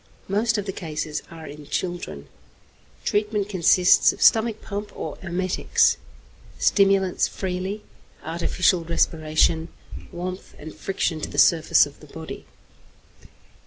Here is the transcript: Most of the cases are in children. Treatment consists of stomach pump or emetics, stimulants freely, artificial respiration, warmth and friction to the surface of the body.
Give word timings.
Most 0.27 0.57
of 0.57 0.65
the 0.65 0.71
cases 0.71 1.21
are 1.29 1.45
in 1.45 1.67
children. 1.67 2.27
Treatment 3.05 3.49
consists 3.49 4.11
of 4.11 4.19
stomach 4.19 4.59
pump 4.59 4.91
or 4.97 5.15
emetics, 5.21 5.97
stimulants 6.57 7.27
freely, 7.27 7.83
artificial 8.23 8.83
respiration, 8.83 9.67
warmth 10.11 10.55
and 10.57 10.73
friction 10.73 11.21
to 11.21 11.29
the 11.29 11.37
surface 11.37 11.85
of 11.85 11.99
the 11.99 12.07
body. 12.07 12.47